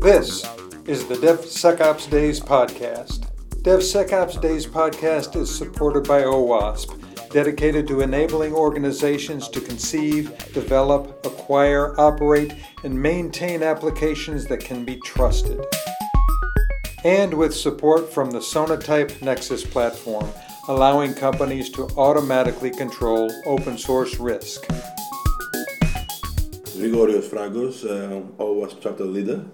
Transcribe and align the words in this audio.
This 0.00 0.46
is 0.86 1.08
the 1.08 1.18
DevSecOps 1.20 2.08
Days 2.08 2.38
podcast. 2.38 3.26
DevSecOps 3.62 4.40
Days 4.40 4.64
podcast 4.64 5.34
is 5.34 5.52
supported 5.52 6.06
by 6.06 6.22
OWASP, 6.22 7.30
dedicated 7.32 7.88
to 7.88 8.02
enabling 8.02 8.52
organizations 8.54 9.48
to 9.48 9.60
conceive, 9.60 10.30
develop, 10.52 11.26
acquire, 11.26 11.98
operate, 12.00 12.54
and 12.84 13.02
maintain 13.02 13.64
applications 13.64 14.46
that 14.46 14.60
can 14.60 14.84
be 14.84 15.00
trusted. 15.00 15.60
And 17.02 17.34
with 17.34 17.52
support 17.52 18.12
from 18.12 18.30
the 18.30 18.38
Sonatype 18.38 19.20
Nexus 19.20 19.64
platform, 19.64 20.28
allowing 20.68 21.12
companies 21.12 21.70
to 21.70 21.88
automatically 21.96 22.70
control 22.70 23.32
open 23.46 23.76
source 23.76 24.20
risk. 24.20 24.64
Grigorios 26.76 27.24
Fragkos, 27.24 27.84
uh, 27.84 28.20
OWASP 28.42 28.78
chapter 28.82 29.04
leader. 29.04 29.44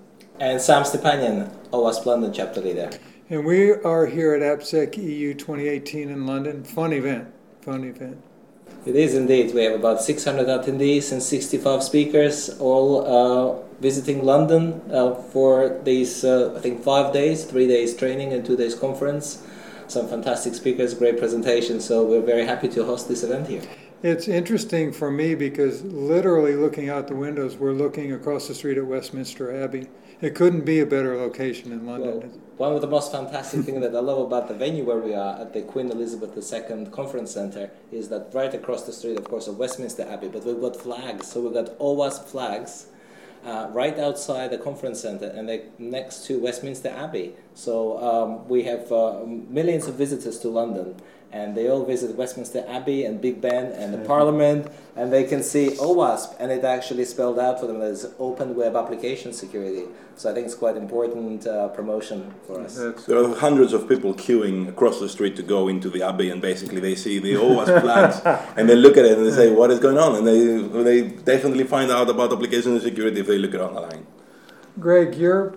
And 0.40 0.60
Sam 0.60 0.82
Stepanyan, 0.82 1.50
OWASP 1.70 2.06
London 2.06 2.32
chapter 2.32 2.60
leader. 2.60 2.90
And 3.30 3.44
we 3.44 3.72
are 3.72 4.06
here 4.06 4.34
at 4.34 4.42
AppSec 4.42 4.96
EU 4.96 5.32
2018 5.34 6.10
in 6.10 6.27
London. 6.27 6.64
Fun 6.64 6.92
event, 6.92 7.28
fun 7.60 7.84
event. 7.84 8.20
It 8.84 8.96
is 8.96 9.14
indeed. 9.14 9.54
We 9.54 9.62
have 9.62 9.74
about 9.74 10.02
600 10.02 10.48
attendees 10.48 11.12
and 11.12 11.22
65 11.22 11.84
speakers, 11.84 12.50
all 12.58 13.06
uh, 13.06 13.62
visiting 13.80 14.24
London 14.24 14.82
uh, 14.91 15.14
for 15.14 15.80
these, 15.84 16.24
uh, 16.24 16.54
I 16.56 16.60
think, 16.60 16.82
five 16.82 17.12
days, 17.12 17.44
three 17.44 17.68
days 17.68 17.94
training 17.94 18.32
and 18.32 18.44
two 18.44 18.56
days 18.56 18.74
conference. 18.74 19.46
Some 19.86 20.08
fantastic 20.08 20.54
speakers, 20.54 20.94
great 20.94 21.18
presentations. 21.18 21.84
So 21.84 22.04
we're 22.04 22.22
very 22.22 22.44
happy 22.44 22.68
to 22.70 22.84
host 22.84 23.08
this 23.08 23.22
event 23.22 23.46
here. 23.46 23.62
It's 24.02 24.27
interesting 24.27 24.91
for 24.91 25.12
me 25.12 25.37
because 25.37 25.84
literally 25.84 26.56
looking 26.56 26.88
out 26.88 27.06
the 27.06 27.15
windows, 27.15 27.56
we're 27.56 27.73
looking 27.73 28.12
across 28.12 28.48
the 28.48 28.55
street 28.55 28.77
at 28.77 28.84
Westminster 28.84 29.62
Abbey. 29.62 29.86
It 30.20 30.34
couldn't 30.34 30.64
be 30.64 30.81
a 30.81 30.86
better 30.86 31.17
location 31.17 31.70
in 31.70 31.86
London. 31.86 32.19
Well, 32.19 32.31
one 32.56 32.72
of 32.72 32.81
the 32.81 32.89
most 32.89 33.12
fantastic 33.12 33.61
things 33.62 33.81
that 33.81 33.94
I 33.94 34.00
love 34.00 34.19
about 34.19 34.48
the 34.48 34.55
venue 34.55 34.83
where 34.83 34.98
we 34.98 35.14
are 35.14 35.41
at 35.41 35.53
the 35.53 35.62
Queen 35.62 35.89
Elizabeth 35.89 36.36
II 36.36 36.86
Conference 36.86 37.31
Centre 37.31 37.70
is 37.92 38.09
that 38.09 38.31
right 38.34 38.53
across 38.53 38.83
the 38.83 38.92
street, 38.92 39.19
of 39.19 39.25
course, 39.25 39.47
of 39.47 39.59
Westminster 39.59 40.03
Abbey, 40.03 40.27
but 40.27 40.44
we've 40.44 40.61
got 40.61 40.75
flags. 40.75 41.28
So 41.28 41.41
we've 41.41 41.55
got 41.55 41.78
OWASP 41.78 42.25
flags 42.25 42.87
uh, 43.44 43.69
right 43.70 43.98
outside 43.98 44.50
the 44.50 44.59
conference 44.59 45.00
center 45.00 45.27
and 45.27 45.48
they, 45.48 45.66
next 45.78 46.27
to 46.27 46.41
Westminster 46.41 46.89
Abbey. 46.89 47.34
So 47.55 47.98
um, 48.03 48.48
we 48.48 48.64
have 48.64 48.91
uh, 48.91 49.20
millions 49.27 49.87
of 49.87 49.94
visitors 49.94 50.39
to 50.41 50.48
London 50.48 50.97
and 51.33 51.56
they 51.56 51.69
all 51.69 51.84
visit 51.84 52.14
Westminster 52.14 52.64
Abbey 52.69 53.05
and 53.06 53.20
Big 53.20 53.41
Ben 53.41 53.72
and 53.72 53.92
the 53.94 53.98
Parliament, 53.98 54.70
and 54.97 55.11
they 55.11 55.25
can 55.25 55.42
see 55.42 55.70
OWASP, 55.70 56.36
and 56.38 56.52
it 56.52 56.62
actually 56.62 57.06
spelled 57.06 57.38
out 57.38 57.58
for 57.58 57.66
them 57.66 57.80
as 57.80 58.12
Open 58.19 58.55
Web 58.55 58.77
Application 58.77 59.33
Security. 59.33 59.84
So 60.16 60.30
I 60.30 60.34
think 60.34 60.44
it's 60.44 60.55
quite 60.55 60.77
important 60.77 61.47
uh, 61.47 61.69
promotion 61.69 62.34
for 62.47 62.60
us. 62.60 62.77
There 63.06 63.19
are 63.19 63.34
hundreds 63.34 63.72
of 63.72 63.88
people 63.88 64.12
queuing 64.12 64.69
across 64.69 65.00
the 65.00 65.08
street 65.08 65.34
to 65.36 65.42
go 65.42 65.69
into 65.69 65.88
the 65.88 66.03
Abbey, 66.03 66.28
and 66.28 66.42
basically 66.42 66.80
they 66.80 66.94
see 66.94 67.19
the 67.19 67.33
OWASP 67.34 67.80
flags, 67.86 68.20
and 68.56 68.69
they 68.69 68.77
look 68.77 68.98
at 68.98 69.06
it 69.06 69.16
and 69.16 69.27
they 69.27 69.34
say, 69.34 69.50
"What 69.50 69.70
is 69.70 69.80
going 69.80 69.97
on?" 69.97 70.16
And 70.16 70.27
they 70.27 70.38
they 70.83 71.08
definitely 71.08 71.64
find 71.64 71.91
out 71.91 72.10
about 72.10 72.30
application 72.30 72.78
security 72.78 73.20
if 73.20 73.27
they 73.27 73.38
look 73.38 73.55
it 73.55 73.60
online. 73.60 74.06
Greg, 74.78 75.14
you're 75.14 75.55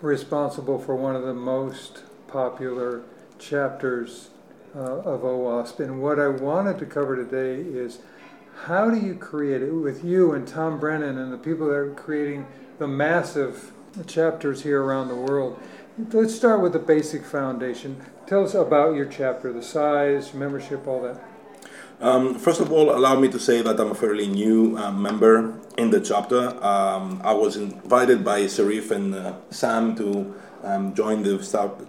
responsible 0.00 0.80
for 0.80 0.96
one 0.96 1.14
of 1.14 1.22
the 1.22 1.34
most 1.34 2.02
popular 2.26 3.02
chapters 3.38 4.30
uh, 4.74 4.78
of 4.78 5.22
OWASP. 5.22 5.80
And 5.80 6.02
what 6.02 6.18
I 6.18 6.28
wanted 6.28 6.78
to 6.78 6.86
cover 6.86 7.16
today 7.16 7.60
is 7.60 7.98
how 8.64 8.90
do 8.90 8.98
you 8.98 9.14
create 9.14 9.62
it 9.62 9.72
with 9.72 10.04
you 10.04 10.32
and 10.32 10.46
Tom 10.46 10.78
Brennan 10.78 11.18
and 11.18 11.32
the 11.32 11.38
people 11.38 11.66
that 11.66 11.74
are 11.74 11.94
creating 11.94 12.46
the 12.78 12.88
massive 12.88 13.72
chapters 14.06 14.62
here 14.62 14.82
around 14.82 15.08
the 15.08 15.14
world. 15.14 15.60
Let's 16.12 16.34
start 16.34 16.62
with 16.62 16.72
the 16.72 16.78
basic 16.78 17.24
foundation. 17.24 18.02
Tell 18.26 18.44
us 18.44 18.54
about 18.54 18.96
your 18.96 19.06
chapter, 19.06 19.52
the 19.52 19.62
size, 19.62 20.32
membership, 20.32 20.86
all 20.86 21.02
that. 21.02 21.20
Um, 22.00 22.34
first 22.34 22.60
of 22.60 22.72
all, 22.72 22.90
allow 22.96 23.20
me 23.20 23.28
to 23.28 23.38
say 23.38 23.62
that 23.62 23.78
I'm 23.78 23.90
a 23.90 23.94
fairly 23.94 24.26
new 24.26 24.76
uh, 24.76 24.90
member 24.90 25.60
in 25.76 25.90
the 25.90 26.00
chapter. 26.00 26.48
Um, 26.64 27.20
I 27.22 27.32
was 27.32 27.56
invited 27.56 28.24
by 28.24 28.42
Sherif 28.42 28.90
and 28.90 29.14
uh, 29.14 29.34
Sam 29.50 29.94
to 29.96 30.34
um, 30.64 30.94
join 30.94 31.22
the 31.22 31.38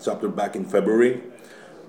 chapter 0.04 0.28
back 0.28 0.56
in 0.56 0.66
February. 0.66 1.24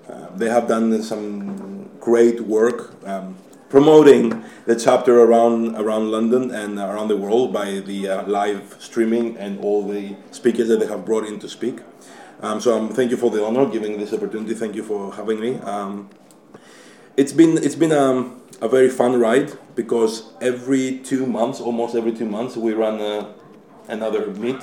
Uh, 0.09 0.27
they 0.35 0.49
have 0.49 0.67
done 0.67 1.01
some 1.01 1.89
great 1.99 2.41
work 2.41 2.93
um, 3.05 3.35
promoting 3.69 4.43
the 4.65 4.75
chapter 4.75 5.21
around 5.21 5.75
around 5.75 6.11
London 6.11 6.51
and 6.51 6.77
around 6.77 7.07
the 7.07 7.17
world 7.17 7.51
by 7.51 7.79
the 7.79 8.07
uh, 8.07 8.27
live 8.27 8.75
streaming 8.79 9.35
and 9.37 9.59
all 9.59 9.87
the 9.87 10.15
speakers 10.31 10.67
that 10.67 10.79
they 10.79 10.87
have 10.87 11.03
brought 11.03 11.25
in 11.25 11.39
to 11.39 11.49
speak. 11.49 11.79
Um, 12.41 12.61
so 12.61 12.77
um, 12.77 12.89
thank 12.89 13.11
you 13.11 13.17
for 13.17 13.31
the 13.31 13.43
honor, 13.43 13.65
giving 13.65 13.97
this 13.97 14.13
opportunity. 14.13 14.53
Thank 14.53 14.75
you 14.75 14.83
for 14.83 15.13
having 15.13 15.39
me. 15.39 15.55
Um, 15.59 16.09
it's 17.17 17.33
been 17.33 17.57
it's 17.57 17.75
been 17.75 17.91
um, 17.91 18.41
a 18.61 18.67
very 18.67 18.89
fun 18.89 19.19
ride 19.19 19.53
because 19.75 20.31
every 20.41 20.99
two 20.99 21.25
months, 21.25 21.59
almost 21.59 21.95
every 21.95 22.11
two 22.11 22.25
months, 22.25 22.55
we 22.55 22.73
run 22.73 23.01
uh, 23.01 23.33
another 23.87 24.27
meet 24.27 24.61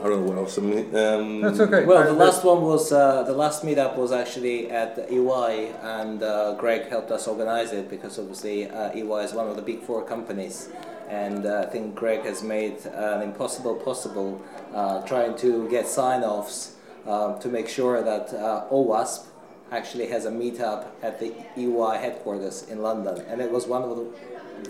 I 0.00 0.04
don't 0.04 0.24
know 0.24 0.32
what 0.32 0.38
else. 0.38 0.56
Um, 0.56 1.42
That's 1.42 1.60
okay. 1.60 1.84
Well, 1.84 2.02
the 2.04 2.14
last 2.14 2.42
one 2.42 2.62
was 2.62 2.90
uh, 2.90 3.22
the 3.24 3.34
last 3.34 3.62
meetup 3.62 3.96
was 3.96 4.12
actually 4.12 4.70
at 4.70 4.98
EY, 5.12 5.74
and 5.82 6.22
uh, 6.22 6.54
Greg 6.54 6.88
helped 6.88 7.10
us 7.10 7.28
organize 7.28 7.72
it 7.72 7.90
because 7.90 8.18
obviously 8.18 8.70
uh, 8.70 8.94
EY 8.94 9.24
is 9.24 9.34
one 9.34 9.48
of 9.48 9.56
the 9.56 9.62
big 9.62 9.82
four 9.82 10.02
companies, 10.02 10.70
and 11.10 11.44
uh, 11.44 11.66
I 11.66 11.70
think 11.70 11.94
Greg 11.94 12.22
has 12.22 12.42
made 12.42 12.86
an 12.86 13.20
impossible 13.20 13.74
possible, 13.74 14.42
uh, 14.72 15.02
trying 15.02 15.36
to 15.36 15.68
get 15.68 15.86
sign-offs 15.86 16.76
uh, 17.06 17.38
to 17.38 17.48
make 17.48 17.68
sure 17.68 18.02
that 18.02 18.30
OWASP 18.70 19.26
actually 19.70 20.06
has 20.06 20.24
a 20.24 20.30
meetup 20.30 20.86
at 21.02 21.20
the 21.20 21.34
EY 21.58 21.98
headquarters 21.98 22.66
in 22.70 22.80
London, 22.80 23.22
and 23.28 23.42
it 23.42 23.50
was 23.50 23.66
one 23.66 23.82
of 23.82 23.94
the 23.98 24.06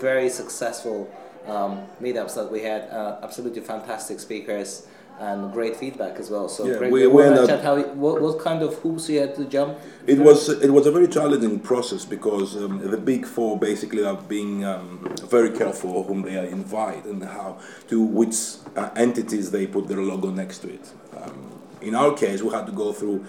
very 0.01 0.27
successful 0.29 1.09
um, 1.47 1.87
meetups 2.01 2.35
that 2.35 2.51
we 2.51 2.63
had. 2.63 2.81
absolutely 3.23 3.61
fantastic 3.61 4.19
speakers 4.19 4.87
and 5.19 5.51
great 5.53 5.75
feedback 5.75 6.17
as 6.17 6.29
well. 6.29 6.49
So, 6.49 6.65
yeah, 6.65 6.77
Greg, 6.77 6.91
we, 6.91 7.05
we 7.07 7.23
up, 7.23 7.61
how, 7.61 7.79
what, 7.93 8.21
what 8.21 8.39
kind 8.39 8.63
of 8.63 8.73
hoops 8.75 9.07
you 9.09 9.19
had 9.19 9.35
to 9.35 9.45
jump? 9.45 9.77
It 10.07 10.17
was 10.17 10.49
it 10.49 10.71
was 10.71 10.87
a 10.87 10.91
very 10.91 11.07
challenging 11.07 11.59
process 11.59 12.05
because 12.05 12.55
um, 12.55 12.79
the 12.79 12.97
big 12.97 13.25
four 13.25 13.59
basically 13.59 14.03
are 14.03 14.15
being 14.15 14.65
um, 14.65 15.15
very 15.29 15.51
careful 15.51 16.03
whom 16.03 16.23
they 16.23 16.49
invite 16.49 17.05
and 17.05 17.23
how 17.23 17.59
to 17.89 18.01
which 18.01 18.35
uh, 18.75 18.89
entities 18.95 19.51
they 19.51 19.67
put 19.67 19.87
their 19.87 20.01
logo 20.01 20.31
next 20.31 20.59
to 20.59 20.73
it. 20.73 20.91
Um, 21.15 21.59
in 21.81 21.95
our 21.95 22.13
case, 22.13 22.41
we 22.41 22.49
had 22.49 22.65
to 22.65 22.71
go 22.71 22.91
through 22.91 23.25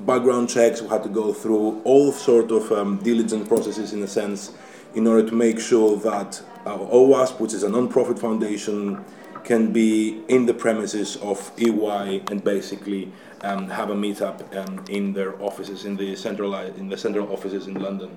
background 0.00 0.48
checks. 0.48 0.80
We 0.80 0.88
had 0.88 1.02
to 1.02 1.08
go 1.08 1.32
through 1.32 1.82
all 1.84 2.12
sort 2.12 2.50
of 2.50 2.72
um, 2.72 2.98
diligent 2.98 3.48
processes 3.48 3.92
in 3.92 4.02
a 4.02 4.08
sense 4.08 4.52
in 4.94 5.06
order 5.06 5.28
to 5.28 5.34
make 5.34 5.60
sure 5.60 5.96
that 5.98 6.40
uh, 6.66 6.78
OWASP, 6.78 7.40
which 7.40 7.52
is 7.52 7.62
a 7.62 7.68
non-profit 7.68 8.18
foundation 8.18 9.04
can 9.44 9.72
be 9.72 10.22
in 10.28 10.46
the 10.46 10.54
premises 10.54 11.16
of 11.16 11.52
EY 11.58 12.22
and 12.30 12.42
basically 12.42 13.12
um, 13.42 13.68
have 13.68 13.90
a 13.90 13.94
meetup 13.94 14.38
um, 14.56 14.84
in 14.88 15.12
their 15.12 15.40
offices 15.42 15.84
in 15.84 15.96
the 15.96 16.16
central 16.16 16.54
in 16.54 16.88
the 16.88 16.96
central 16.96 17.32
offices 17.32 17.66
in 17.66 17.74
London. 17.74 18.10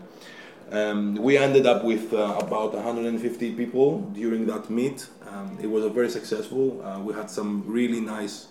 Um, 0.72 1.16
we 1.16 1.38
ended 1.38 1.66
up 1.66 1.84
with 1.84 2.14
uh, 2.14 2.40
about 2.40 2.74
150 2.74 3.54
people 3.54 4.02
during 4.14 4.46
that 4.48 4.70
meet. 4.70 5.08
Um, 5.30 5.58
it 5.62 5.68
was 5.68 5.86
a 5.86 5.90
very 5.90 6.10
successful. 6.10 6.82
Uh, 6.84 7.00
we 7.00 7.14
had 7.14 7.30
some 7.30 7.64
really 7.66 8.02
nice 8.02 8.48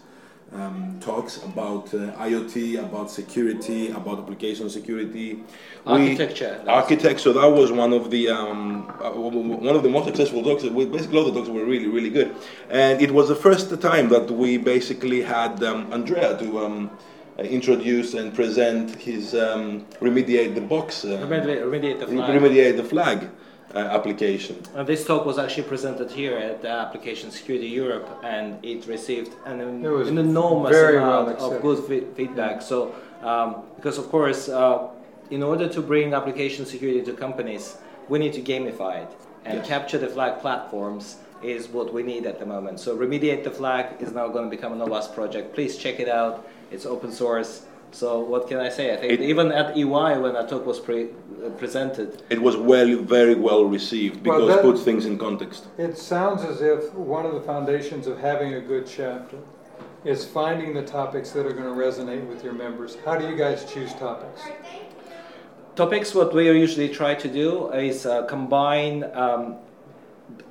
um, 0.52 0.98
talks 1.00 1.42
about 1.42 1.92
uh, 1.94 2.12
IoT, 2.18 2.78
about 2.78 3.10
security, 3.10 3.88
about 3.90 4.18
application 4.18 4.70
security, 4.70 5.42
architecture. 5.86 6.60
We, 6.64 6.70
architecture. 6.70 7.18
So 7.18 7.32
that 7.34 7.46
was 7.46 7.72
one 7.72 7.92
of 7.92 8.10
the 8.10 8.28
um, 8.28 8.88
uh, 9.02 9.10
one 9.10 9.74
of 9.74 9.82
the 9.82 9.88
most 9.88 10.06
successful 10.06 10.42
talks. 10.42 10.62
Basically, 10.62 11.18
all 11.18 11.24
the 11.24 11.32
talks 11.32 11.48
were 11.48 11.64
really, 11.64 11.88
really 11.88 12.10
good, 12.10 12.34
and 12.70 13.00
it 13.00 13.10
was 13.10 13.28
the 13.28 13.36
first 13.36 13.80
time 13.80 14.08
that 14.10 14.30
we 14.30 14.56
basically 14.56 15.22
had 15.22 15.62
um, 15.62 15.92
Andrea 15.92 16.38
to. 16.38 16.58
Um, 16.64 16.90
introduce 17.38 18.14
and 18.14 18.34
present 18.34 18.94
his 18.96 19.34
um, 19.34 19.84
remediate 20.00 20.54
the 20.54 20.60
box, 20.62 21.04
uh, 21.04 21.18
remediate, 21.18 21.60
remediate 21.64 22.00
the 22.00 22.06
flag. 22.06 22.40
Remediate 22.40 22.76
the 22.78 22.84
flag 22.84 23.28
uh, 23.74 23.78
application. 23.78 24.62
And 24.74 24.86
this 24.86 25.04
talk 25.04 25.26
was 25.26 25.38
actually 25.38 25.64
presented 25.64 26.10
here 26.10 26.36
at 26.36 26.62
the 26.62 26.70
Application 26.70 27.30
Security 27.30 27.66
Europe, 27.66 28.08
and 28.22 28.64
it 28.64 28.86
received 28.86 29.32
an, 29.44 29.60
an 29.60 30.18
enormous 30.18 30.76
amount 30.76 31.38
well 31.38 31.52
of 31.54 31.62
good 31.62 32.14
feedback. 32.16 32.62
So, 32.62 32.94
um, 33.22 33.62
because 33.76 33.98
of 33.98 34.08
course, 34.08 34.48
uh, 34.48 34.88
in 35.30 35.42
order 35.42 35.68
to 35.68 35.82
bring 35.82 36.14
application 36.14 36.64
security 36.64 37.02
to 37.02 37.12
companies, 37.12 37.76
we 38.08 38.18
need 38.18 38.32
to 38.34 38.42
gamify 38.42 39.02
it 39.02 39.10
and 39.44 39.58
yes. 39.58 39.66
capture 39.66 39.98
the 39.98 40.08
flag 40.08 40.40
platforms 40.40 41.16
is 41.42 41.68
what 41.68 41.92
we 41.92 42.02
need 42.02 42.26
at 42.26 42.38
the 42.38 42.46
moment. 42.46 42.80
So 42.80 42.96
remediate 42.96 43.44
the 43.44 43.50
flag 43.50 44.00
is 44.00 44.12
now 44.12 44.28
going 44.28 44.44
to 44.44 44.50
become 44.50 44.72
an 44.72 44.80
OWASP 44.80 45.14
project. 45.14 45.54
Please 45.54 45.76
check 45.76 46.00
it 46.00 46.08
out. 46.08 46.48
It's 46.70 46.86
open 46.86 47.12
source. 47.12 47.66
So 47.96 48.20
what 48.20 48.46
can 48.46 48.58
I 48.58 48.68
say? 48.68 48.92
I 48.92 48.96
think 48.98 49.12
It- 49.14 49.22
even 49.22 49.50
at 49.52 49.74
EY 49.74 50.18
when 50.22 50.34
that 50.34 50.48
talk 50.50 50.66
was 50.66 50.78
pre- 50.78 51.08
uh, 51.08 51.48
presented, 51.62 52.08
It 52.28 52.42
was 52.42 52.54
well, 52.54 52.90
very 53.16 53.34
well 53.34 53.64
received 53.64 54.16
Well, 54.16 54.24
because 54.24 54.48
that- 54.50 54.64
it 54.64 54.68
puts 54.70 54.82
things 54.82 55.06
in 55.06 55.16
context. 55.16 55.60
It 55.78 55.96
sounds 55.96 56.44
as 56.44 56.60
if 56.60 56.92
one 56.94 57.24
of 57.24 57.32
the 57.32 57.40
foundations 57.52 58.06
of 58.06 58.18
having 58.18 58.52
a 58.52 58.60
good 58.60 58.84
chapter 58.86 59.38
is 60.04 60.26
finding 60.26 60.74
the 60.74 60.82
topics 60.82 61.28
that 61.34 61.46
are 61.46 61.54
going 61.58 61.70
to 61.74 61.78
resonate 61.86 62.24
with 62.28 62.44
your 62.44 62.52
members. 62.52 62.98
How 63.06 63.14
do 63.20 63.24
you 63.30 63.36
guys 63.44 63.64
choose 63.72 63.92
topics? 63.94 64.42
topics 65.74 66.14
what 66.14 66.32
we 66.34 66.42
usually 66.66 66.88
try 66.88 67.14
to 67.14 67.28
do 67.28 67.68
is 67.72 68.06
uh, 68.06 68.22
combine 68.34 69.04
um, 69.24 69.56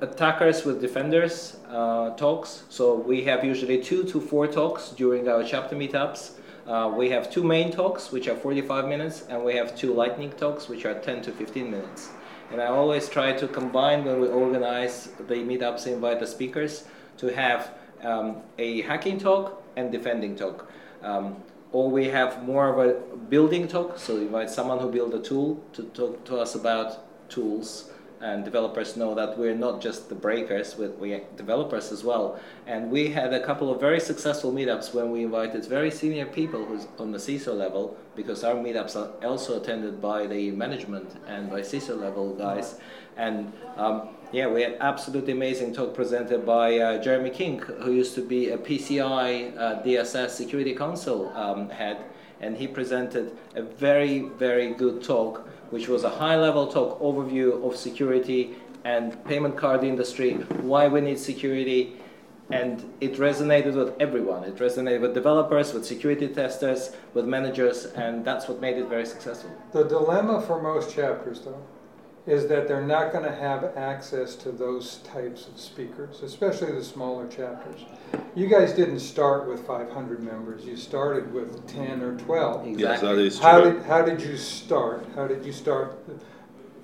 attackers 0.00 0.64
with 0.64 0.80
defenders 0.80 1.56
uh, 1.68 2.10
talks. 2.24 2.50
So 2.68 2.94
we 2.94 3.22
have 3.24 3.44
usually 3.44 3.78
two 3.90 4.02
to 4.12 4.20
four 4.20 4.46
talks 4.46 4.90
during 4.90 5.28
our 5.28 5.42
chapter 5.52 5.74
meetups. 5.76 6.20
Uh, 6.66 6.92
we 6.96 7.08
have 7.10 7.30
two 7.30 7.44
main 7.44 7.70
talks, 7.70 8.10
which 8.10 8.26
are 8.26 8.34
45 8.34 8.88
minutes, 8.88 9.24
and 9.28 9.44
we 9.44 9.54
have 9.54 9.76
two 9.76 9.94
lightning 9.94 10.32
talks, 10.32 10.68
which 10.68 10.84
are 10.84 10.94
10 10.94 11.22
to 11.22 11.32
15 11.32 11.70
minutes. 11.70 12.10
And 12.50 12.60
I 12.60 12.66
always 12.66 13.08
try 13.08 13.32
to 13.32 13.46
combine 13.46 14.04
when 14.04 14.20
we 14.20 14.26
organize 14.26 15.10
the 15.28 15.36
meetups, 15.36 15.86
invite 15.86 16.18
the 16.18 16.26
speakers 16.26 16.84
to 17.18 17.28
have 17.28 17.72
um, 18.02 18.38
a 18.58 18.82
hacking 18.82 19.18
talk 19.18 19.62
and 19.76 19.92
defending 19.92 20.34
talk. 20.34 20.68
Um, 21.02 21.36
or 21.70 21.88
we 21.88 22.06
have 22.06 22.42
more 22.44 22.68
of 22.68 22.78
a 22.78 23.16
building 23.28 23.68
talk, 23.68 23.98
so 23.98 24.16
invite 24.16 24.50
someone 24.50 24.80
who 24.80 24.90
built 24.90 25.14
a 25.14 25.20
tool 25.20 25.62
to 25.72 25.84
talk 25.84 26.24
to 26.24 26.38
us 26.38 26.56
about 26.56 27.28
tools 27.28 27.90
and 28.20 28.44
developers 28.44 28.96
know 28.96 29.14
that 29.14 29.38
we're 29.38 29.54
not 29.54 29.80
just 29.80 30.08
the 30.08 30.14
breakers, 30.14 30.76
we- 30.78 30.88
we're 30.88 31.20
developers 31.36 31.92
as 31.92 32.02
well. 32.04 32.38
And 32.66 32.90
we 32.90 33.08
had 33.08 33.32
a 33.32 33.40
couple 33.44 33.70
of 33.70 33.80
very 33.80 34.00
successful 34.00 34.52
meetups 34.52 34.94
when 34.94 35.10
we 35.12 35.22
invited 35.24 35.64
very 35.66 35.90
senior 35.90 36.26
people 36.26 36.64
who's 36.64 36.86
on 36.98 37.12
the 37.12 37.18
CISO 37.18 37.54
level, 37.56 37.96
because 38.14 38.42
our 38.44 38.54
meetups 38.54 38.96
are 38.96 39.10
also 39.26 39.60
attended 39.60 40.00
by 40.00 40.26
the 40.26 40.50
management 40.50 41.08
and 41.28 41.50
by 41.50 41.60
CISO 41.60 41.98
level 42.00 42.34
guys. 42.34 42.78
And 43.16 43.52
um, 43.76 44.08
yeah, 44.32 44.46
we 44.48 44.62
had 44.62 44.76
absolutely 44.80 45.32
amazing 45.32 45.72
talk 45.72 45.94
presented 45.94 46.44
by 46.44 46.78
uh, 46.78 47.02
Jeremy 47.02 47.30
King, 47.30 47.58
who 47.60 47.92
used 47.92 48.14
to 48.14 48.22
be 48.22 48.50
a 48.50 48.58
PCI 48.58 49.56
uh, 49.56 49.82
DSS 49.82 50.30
Security 50.30 50.74
Council 50.74 51.32
um, 51.34 51.70
head, 51.70 51.98
and 52.40 52.56
he 52.56 52.66
presented 52.66 53.36
a 53.54 53.62
very, 53.62 54.20
very 54.20 54.74
good 54.74 55.02
talk, 55.02 55.48
which 55.70 55.88
was 55.88 56.04
a 56.04 56.10
high-level 56.10 56.68
talk 56.68 57.00
overview 57.00 57.64
of 57.66 57.76
security 57.76 58.56
and 58.84 59.22
payment 59.24 59.56
card 59.56 59.82
industry, 59.82 60.34
why 60.62 60.86
we 60.86 61.00
need 61.00 61.18
security, 61.18 61.96
and 62.50 62.84
it 63.00 63.14
resonated 63.14 63.74
with 63.74 63.92
everyone. 63.98 64.44
It 64.44 64.56
resonated 64.56 65.00
with 65.00 65.14
developers, 65.14 65.72
with 65.74 65.84
security 65.84 66.28
testers, 66.28 66.94
with 67.12 67.24
managers, 67.24 67.86
and 67.86 68.24
that's 68.24 68.46
what 68.48 68.60
made 68.60 68.76
it 68.76 68.88
very 68.88 69.04
successful. 69.04 69.50
The 69.72 69.82
dilemma 69.82 70.40
for 70.42 70.62
most 70.62 70.94
chapters, 70.94 71.40
though, 71.40 71.60
is 72.26 72.48
that 72.48 72.66
they're 72.66 72.86
not 72.86 73.12
going 73.12 73.24
to 73.24 73.34
have 73.34 73.76
access 73.76 74.34
to 74.34 74.50
those 74.50 74.96
types 74.98 75.46
of 75.46 75.58
speakers, 75.58 76.22
especially 76.22 76.72
the 76.72 76.82
smaller 76.82 77.28
chapters. 77.28 77.84
You 78.34 78.48
guys 78.48 78.72
didn't 78.72 78.98
start 78.98 79.48
with 79.48 79.64
500 79.64 80.22
members, 80.22 80.64
you 80.64 80.76
started 80.76 81.32
with 81.32 81.66
10 81.68 82.02
or 82.02 82.16
12. 82.18 82.66
Exactly. 82.66 82.82
Yes, 82.82 83.00
that 83.00 83.18
is 83.18 83.38
How 83.38 83.60
did, 83.60 83.82
how 83.82 84.02
did 84.02 84.20
you 84.20 84.36
start? 84.36 85.06
How 85.14 85.28
did 85.28 85.44
you 85.44 85.52
start 85.52 85.96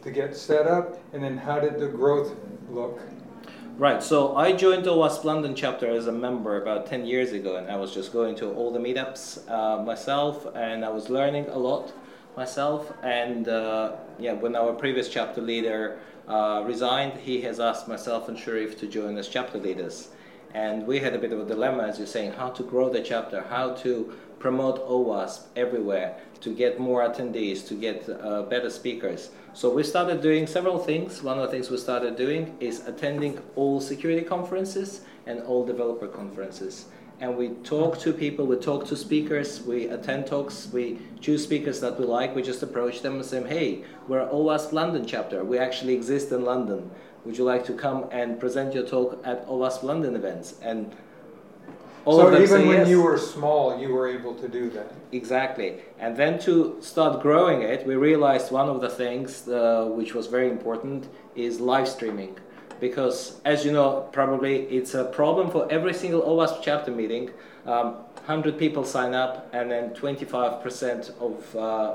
to 0.02 0.10
get 0.10 0.36
set 0.36 0.66
up? 0.66 1.00
And 1.12 1.22
then 1.22 1.36
how 1.36 1.58
did 1.58 1.80
the 1.80 1.88
growth 1.88 2.34
look? 2.70 3.00
Right, 3.78 4.02
so 4.02 4.36
I 4.36 4.52
joined 4.52 4.84
the 4.84 4.92
OWASP 4.92 5.24
London 5.24 5.56
chapter 5.56 5.90
as 5.90 6.06
a 6.06 6.12
member 6.12 6.60
about 6.60 6.86
10 6.86 7.04
years 7.06 7.32
ago, 7.32 7.56
and 7.56 7.68
I 7.70 7.76
was 7.76 7.92
just 7.92 8.12
going 8.12 8.36
to 8.36 8.52
all 8.52 8.70
the 8.70 8.78
meetups 8.78 9.50
uh, 9.50 9.82
myself, 9.82 10.46
and 10.54 10.84
I 10.84 10.90
was 10.90 11.08
learning 11.08 11.46
a 11.48 11.58
lot 11.58 11.92
myself. 12.36 12.92
And 13.02 13.48
uh, 13.48 13.96
yeah, 14.18 14.32
when 14.32 14.56
our 14.56 14.72
previous 14.72 15.08
chapter 15.08 15.40
leader 15.40 15.98
uh, 16.28 16.62
resigned, 16.66 17.18
he 17.20 17.42
has 17.42 17.60
asked 17.60 17.88
myself 17.88 18.28
and 18.28 18.36
Sherif 18.36 18.78
to 18.78 18.86
join 18.86 19.16
as 19.18 19.28
chapter 19.28 19.58
leaders. 19.58 20.08
And 20.54 20.86
we 20.86 20.98
had 20.98 21.14
a 21.14 21.18
bit 21.18 21.32
of 21.32 21.40
a 21.40 21.44
dilemma, 21.46 21.84
as 21.84 21.98
you're 21.98 22.06
saying, 22.06 22.32
how 22.32 22.50
to 22.50 22.62
grow 22.62 22.90
the 22.90 23.00
chapter, 23.00 23.42
how 23.48 23.72
to 23.76 24.12
promote 24.38 24.86
OWASP 24.86 25.44
everywhere, 25.56 26.16
to 26.40 26.54
get 26.54 26.78
more 26.78 27.08
attendees, 27.08 27.66
to 27.68 27.74
get 27.74 28.08
uh, 28.08 28.42
better 28.42 28.68
speakers. 28.68 29.30
So 29.54 29.72
we 29.72 29.82
started 29.82 30.20
doing 30.20 30.46
several 30.46 30.78
things. 30.78 31.22
One 31.22 31.38
of 31.38 31.44
the 31.44 31.48
things 31.48 31.70
we 31.70 31.78
started 31.78 32.16
doing 32.16 32.56
is 32.60 32.86
attending 32.86 33.38
all 33.54 33.80
security 33.80 34.22
conferences 34.22 35.02
and 35.26 35.40
all 35.42 35.64
developer 35.64 36.08
conferences. 36.08 36.86
And 37.22 37.36
we 37.36 37.50
talk 37.62 38.00
to 38.00 38.12
people, 38.12 38.46
we 38.46 38.56
talk 38.56 38.84
to 38.88 38.96
speakers, 38.96 39.62
we 39.62 39.86
attend 39.86 40.26
talks, 40.26 40.68
we 40.72 40.98
choose 41.20 41.44
speakers 41.44 41.78
that 41.78 41.96
we 41.96 42.04
like, 42.04 42.34
we 42.34 42.42
just 42.42 42.64
approach 42.64 43.00
them 43.00 43.14
and 43.14 43.24
say, 43.24 43.40
hey, 43.46 43.84
we're 44.08 44.28
OWASP 44.28 44.72
London 44.72 45.06
chapter, 45.06 45.44
we 45.44 45.56
actually 45.56 45.94
exist 45.94 46.32
in 46.32 46.44
London. 46.44 46.90
Would 47.24 47.38
you 47.38 47.44
like 47.44 47.64
to 47.66 47.74
come 47.74 48.06
and 48.10 48.40
present 48.40 48.74
your 48.74 48.84
talk 48.84 49.22
at 49.24 49.46
OWASP 49.46 49.84
London 49.84 50.16
events? 50.16 50.56
And 50.62 50.96
all 52.04 52.20
of 52.20 52.34
So 52.34 52.42
even 52.42 52.66
when 52.66 52.78
yes. 52.78 52.88
you 52.88 53.00
were 53.00 53.18
small, 53.18 53.78
you 53.80 53.92
were 53.94 54.08
able 54.08 54.34
to 54.34 54.48
do 54.48 54.68
that. 54.70 54.92
Exactly. 55.12 55.76
And 56.00 56.16
then 56.16 56.40
to 56.40 56.78
start 56.80 57.22
growing 57.22 57.62
it, 57.62 57.86
we 57.86 57.94
realized 57.94 58.50
one 58.50 58.68
of 58.68 58.80
the 58.80 58.90
things 58.90 59.46
uh, 59.46 59.84
which 59.88 60.12
was 60.12 60.26
very 60.26 60.50
important 60.50 61.08
is 61.36 61.60
live 61.60 61.86
streaming. 61.86 62.36
Because, 62.82 63.40
as 63.44 63.64
you 63.64 63.70
know, 63.70 64.08
probably 64.10 64.62
it's 64.62 64.94
a 64.94 65.04
problem 65.04 65.52
for 65.52 65.70
every 65.70 65.94
single 65.94 66.22
OWASP 66.22 66.62
chapter 66.64 66.90
meeting. 66.90 67.30
Um, 67.64 67.94
100 68.26 68.58
people 68.58 68.82
sign 68.82 69.14
up, 69.14 69.48
and 69.52 69.70
then 69.70 69.90
25% 69.90 71.16
of 71.20 71.56
uh, 71.56 71.94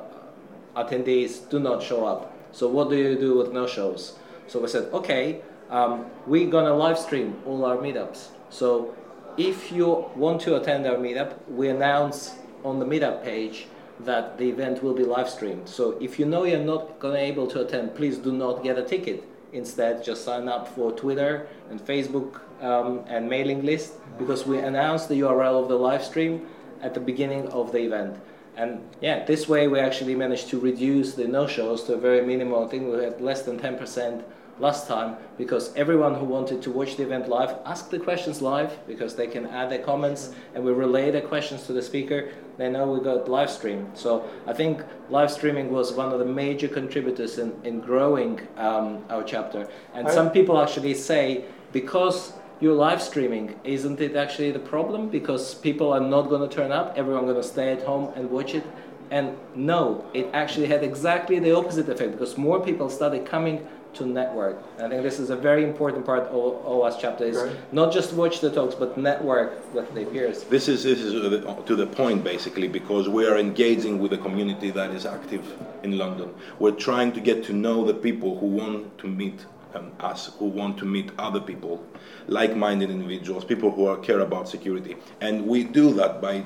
attendees 0.78 1.50
do 1.50 1.60
not 1.60 1.84
show 1.84 2.06
up. 2.06 2.34
So, 2.54 2.70
what 2.70 2.90
do 2.90 2.96
you 2.96 3.20
do 3.20 3.38
with 3.38 3.52
no 3.52 3.68
shows? 3.68 4.18
So, 4.48 4.62
we 4.62 4.70
said, 4.70 4.86
okay, 4.94 5.42
um, 5.70 6.06
we're 6.26 6.50
gonna 6.50 6.74
live 6.74 6.98
stream 6.98 7.36
all 7.46 7.66
our 7.66 7.76
meetups. 7.76 8.30
So, 8.50 8.96
if 9.36 9.74
you 9.74 10.06
want 10.16 10.40
to 10.44 10.56
attend 10.56 10.88
our 10.88 10.96
meetup, 10.96 11.34
we 11.50 11.68
announce 11.68 12.36
on 12.64 12.80
the 12.80 12.86
meetup 12.86 13.26
page 13.26 13.68
that 14.00 14.38
the 14.38 14.48
event 14.50 14.82
will 14.82 14.94
be 14.94 15.04
live 15.04 15.30
streamed. 15.30 15.68
So 15.68 15.98
if 16.00 16.18
you 16.18 16.26
know 16.26 16.46
you're 16.46 16.64
not 16.64 17.00
gonna 17.00 17.18
able 17.18 17.48
to 17.48 17.62
attend, 17.66 17.94
please 17.96 18.18
do 18.18 18.32
not 18.32 18.64
get 18.64 18.78
a 18.78 18.84
ticket. 18.84 19.24
Instead, 19.54 20.04
just 20.04 20.26
sign 20.26 20.48
up 20.48 20.68
for 20.68 20.92
Twitter 20.92 21.48
and 21.70 21.80
Facebook 21.80 22.42
um, 22.62 23.04
and 23.08 23.30
mailing 23.30 23.66
list 23.66 23.94
because 24.18 24.46
we 24.46 24.58
announce 24.60 25.06
the 25.06 25.16
URL 25.22 25.62
of 25.62 25.70
the 25.70 25.76
live 25.76 26.04
stream 26.04 26.48
at 26.82 26.94
the 26.94 27.00
beginning 27.00 27.48
of 27.50 27.72
the 27.72 27.80
event. 27.80 28.18
And 28.56 28.82
yeah, 29.02 29.24
this 29.24 29.48
way 29.48 29.68
we 29.68 29.80
actually 29.80 30.16
managed 30.16 30.50
to 30.50 30.60
reduce 30.60 31.14
the 31.14 31.28
no-shows 31.28 31.84
to 31.84 31.94
a 31.94 31.98
very 31.98 32.26
minimal. 32.26 32.66
I 32.66 32.68
think 32.68 32.92
we 32.92 33.04
had 33.04 33.22
less 33.22 33.44
than 33.44 33.60
10% 33.60 34.24
last 34.60 34.88
time 34.88 35.16
because 35.38 35.74
everyone 35.76 36.16
who 36.16 36.26
wanted 36.26 36.64
to 36.64 36.72
watch 36.72 36.98
the 36.98 37.04
event 37.04 37.30
live 37.30 37.56
asked 37.66 37.92
the 37.92 38.00
questions 38.00 38.42
live 38.42 38.76
because 38.88 39.16
they 39.16 39.28
can 39.28 39.46
add 39.46 39.70
their 39.70 39.84
comments 39.84 40.34
and 40.56 40.64
we 40.64 40.72
relay 40.72 41.12
the 41.12 41.22
questions 41.22 41.68
to 41.68 41.74
the 41.74 41.82
speaker. 41.82 42.30
They 42.58 42.70
know 42.70 42.92
we 42.92 43.00
got 43.00 43.30
live 43.30 43.50
stream. 43.52 43.88
So 43.94 44.28
I 44.48 44.54
think 44.54 44.82
live 45.10 45.32
streaming 45.32 45.72
was 45.72 45.94
one 45.94 46.12
of 46.12 46.20
the 46.20 46.26
major 46.26 46.68
contributors 46.68 47.38
in, 47.38 47.54
in 47.64 47.80
growing 47.80 48.42
um, 48.58 49.06
our 49.10 49.24
chapter. 49.24 49.68
And 49.94 50.08
I- 50.08 50.14
some 50.14 50.32
people 50.32 50.60
actually 50.60 50.96
say 50.96 51.46
because 51.72 52.34
you're 52.60 52.74
live 52.74 53.02
streaming, 53.02 53.54
isn't 53.64 54.02
it 54.02 54.16
actually 54.16 54.52
the 54.52 54.60
problem? 54.60 55.10
Because 55.10 55.54
people 55.54 55.94
are 55.94 56.00
not 56.00 56.24
going 56.30 56.48
to 56.48 56.54
turn 56.56 56.72
up, 56.72 56.94
everyone 56.98 57.26
going 57.26 57.36
to 57.36 57.44
stay 57.44 57.72
at 57.72 57.84
home 57.84 58.12
and 58.16 58.30
watch 58.32 58.56
it. 58.56 58.64
And 59.12 59.38
no, 59.56 60.04
it 60.14 60.28
actually 60.34 60.66
had 60.68 60.84
exactly 60.84 61.40
the 61.40 61.56
opposite 61.56 61.88
effect 61.88 62.12
because 62.14 62.38
more 62.38 62.60
people 62.60 62.90
started 62.90 63.26
coming 63.26 63.66
to 63.96 64.06
network. 64.06 64.58
I 64.78 64.88
think 64.90 65.04
this 65.04 65.20
is 65.20 65.30
a 65.30 65.36
very 65.36 65.64
important 65.64 66.06
part 66.06 66.24
of 66.24 66.66
OWASP 66.66 66.98
chapter 67.00 67.24
is 67.26 67.38
Right. 67.38 67.74
not 67.74 67.92
just 67.92 68.14
watch 68.14 68.40
the 68.42 68.52
talks, 68.52 68.76
but 68.76 68.98
network 68.98 69.74
with 69.74 69.94
the 69.96 70.06
peers. 70.06 70.44
This 70.44 70.68
is 70.68 70.84
this 70.84 71.00
is 71.00 71.14
uh, 71.16 71.56
to 71.66 71.76
the 71.76 71.88
point 71.88 72.24
basically 72.24 72.68
because 72.68 73.10
we 73.10 73.26
are 73.26 73.38
engaging 73.38 74.00
with 74.00 74.14
a 74.14 74.18
community 74.18 74.70
that 74.72 74.92
is 74.92 75.06
active 75.06 75.44
in 75.84 75.98
London. 75.98 76.30
We're 76.60 76.80
trying 76.90 77.12
to 77.14 77.22
get 77.22 77.44
to 77.46 77.54
know 77.54 77.86
the 77.86 77.94
people 77.94 78.38
who 78.40 78.48
want 78.48 78.98
to 79.00 79.08
meet 79.08 79.46
um, 79.76 79.92
us, 80.00 80.32
who 80.40 80.46
want 80.46 80.78
to 80.80 80.86
meet 80.86 81.12
other 81.20 81.42
people, 81.42 81.84
like-minded 82.28 82.90
individuals, 82.90 83.44
people 83.46 83.70
who 83.72 83.86
are 83.86 83.98
care 83.98 84.22
about 84.22 84.48
security, 84.48 84.96
and 85.22 85.46
we 85.46 85.64
do 85.64 85.94
that 85.94 86.22
by 86.22 86.42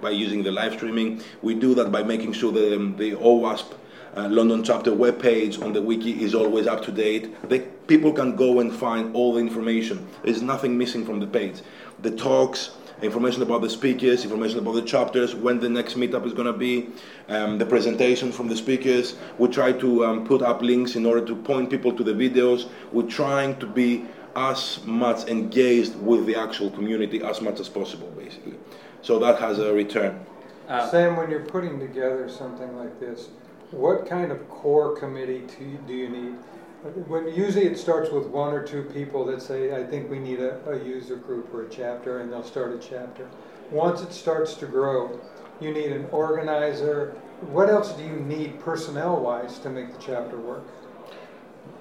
by 0.00 0.10
using 0.10 0.42
the 0.42 0.50
live 0.52 0.74
streaming. 0.74 1.20
We 1.42 1.54
do 1.54 1.74
that 1.74 1.90
by 1.90 2.02
making 2.02 2.32
sure 2.32 2.52
that 2.52 2.74
um, 2.76 2.96
the 2.96 3.12
OWASP 3.12 3.72
uh, 4.16 4.28
London 4.28 4.62
chapter 4.62 4.92
webpage 4.92 5.62
on 5.62 5.72
the 5.72 5.82
wiki 5.82 6.22
is 6.22 6.34
always 6.34 6.66
up 6.66 6.82
to 6.84 6.92
date. 6.92 7.34
They, 7.48 7.60
people 7.60 8.12
can 8.12 8.36
go 8.36 8.60
and 8.60 8.72
find 8.72 9.14
all 9.14 9.34
the 9.34 9.40
information. 9.40 10.06
There's 10.22 10.42
nothing 10.42 10.78
missing 10.78 11.04
from 11.04 11.20
the 11.20 11.26
page. 11.26 11.62
The 12.00 12.10
talks, 12.12 12.70
information 13.02 13.42
about 13.42 13.62
the 13.62 13.70
speakers, 13.70 14.24
information 14.24 14.58
about 14.58 14.74
the 14.74 14.82
chapters, 14.82 15.34
when 15.34 15.58
the 15.58 15.68
next 15.68 15.94
meetup 15.94 16.24
is 16.26 16.32
going 16.32 16.46
to 16.46 16.52
be, 16.52 16.90
um, 17.28 17.58
the 17.58 17.66
presentation 17.66 18.30
from 18.30 18.48
the 18.48 18.56
speakers. 18.56 19.16
We 19.38 19.48
try 19.48 19.72
to 19.72 20.04
um, 20.04 20.26
put 20.26 20.42
up 20.42 20.62
links 20.62 20.94
in 20.94 21.04
order 21.06 21.24
to 21.26 21.34
point 21.34 21.70
people 21.70 21.92
to 21.92 22.04
the 22.04 22.12
videos. 22.12 22.68
We're 22.92 23.08
trying 23.08 23.58
to 23.58 23.66
be 23.66 24.06
as 24.36 24.80
much 24.84 25.28
engaged 25.28 25.96
with 25.96 26.26
the 26.26 26.36
actual 26.36 26.70
community 26.70 27.22
as 27.22 27.40
much 27.40 27.60
as 27.60 27.68
possible, 27.68 28.10
basically. 28.16 28.54
So 29.02 29.18
that 29.18 29.38
has 29.38 29.58
a 29.58 29.72
return. 29.72 30.24
Uh, 30.68 30.88
Sam, 30.88 31.16
when 31.16 31.30
you're 31.30 31.44
putting 31.44 31.78
together 31.78 32.28
something 32.28 32.76
like 32.76 32.98
this, 32.98 33.28
what 33.70 34.06
kind 34.06 34.30
of 34.30 34.48
core 34.48 34.96
committee 34.96 35.42
do 35.58 35.64
you, 35.64 35.78
do 35.86 35.92
you 35.94 36.08
need? 36.08 36.34
When 37.08 37.28
usually 37.34 37.64
it 37.64 37.78
starts 37.78 38.10
with 38.10 38.26
one 38.26 38.52
or 38.52 38.62
two 38.62 38.82
people 38.82 39.24
that 39.26 39.40
say, 39.40 39.74
I 39.74 39.84
think 39.86 40.10
we 40.10 40.18
need 40.18 40.40
a, 40.40 40.60
a 40.68 40.84
user 40.84 41.16
group 41.16 41.52
or 41.54 41.62
a 41.62 41.68
chapter, 41.70 42.20
and 42.20 42.30
they'll 42.30 42.44
start 42.44 42.72
a 42.72 42.78
chapter. 42.78 43.28
Once 43.70 44.02
it 44.02 44.12
starts 44.12 44.54
to 44.56 44.66
grow, 44.66 45.18
you 45.60 45.72
need 45.72 45.92
an 45.92 46.06
organizer. 46.10 47.12
What 47.52 47.70
else 47.70 47.92
do 47.92 48.04
you 48.04 48.16
need 48.20 48.60
personnel 48.60 49.20
wise 49.20 49.58
to 49.60 49.70
make 49.70 49.92
the 49.92 49.98
chapter 49.98 50.38
work? 50.38 50.64